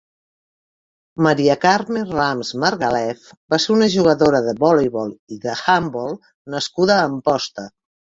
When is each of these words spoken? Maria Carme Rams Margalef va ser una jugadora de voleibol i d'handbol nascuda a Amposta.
Maria 1.25 1.55
Carme 1.65 2.01
Rams 2.13 2.51
Margalef 2.65 3.29
va 3.55 3.61
ser 3.67 3.75
una 3.77 3.93
jugadora 3.99 4.43
de 4.49 4.59
voleibol 4.67 5.15
i 5.37 5.41
d'handbol 5.47 6.21
nascuda 6.59 7.01
a 7.01 7.09
Amposta. 7.15 7.73